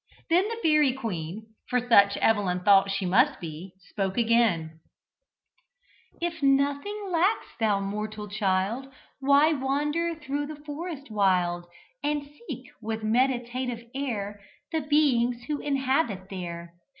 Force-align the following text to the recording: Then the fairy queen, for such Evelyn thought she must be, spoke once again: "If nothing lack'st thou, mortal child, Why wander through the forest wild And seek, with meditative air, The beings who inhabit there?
Then 0.31 0.47
the 0.47 0.57
fairy 0.63 0.93
queen, 0.93 1.53
for 1.69 1.79
such 1.87 2.17
Evelyn 2.17 2.61
thought 2.61 2.89
she 2.89 3.05
must 3.05 3.39
be, 3.39 3.73
spoke 3.89 4.13
once 4.15 4.25
again: 4.25 4.79
"If 6.19 6.41
nothing 6.41 7.07
lack'st 7.11 7.59
thou, 7.59 7.81
mortal 7.81 8.27
child, 8.27 8.91
Why 9.19 9.53
wander 9.53 10.15
through 10.15 10.47
the 10.47 10.63
forest 10.65 11.11
wild 11.11 11.67
And 12.03 12.23
seek, 12.49 12.71
with 12.81 13.03
meditative 13.03 13.87
air, 13.93 14.41
The 14.71 14.81
beings 14.81 15.43
who 15.43 15.59
inhabit 15.59 16.29
there? 16.31 16.73